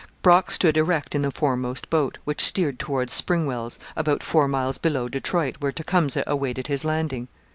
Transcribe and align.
Brock 0.23 0.49
stood 0.49 0.77
erect 0.77 1.13
in 1.13 1.21
the 1.21 1.29
foremost 1.29 1.91
boat, 1.91 2.17
which 2.23 2.41
steered 2.41 2.79
towards 2.79 3.13
Springwells, 3.13 3.77
about 3.95 4.23
four 4.23 4.47
miles 4.47 4.79
below 4.79 5.07
Detroit, 5.07 5.57
where 5.59 5.71
Tecumseh 5.71 6.23
awaited 6.25 6.65
his 6.65 6.83
landing. 6.83 7.27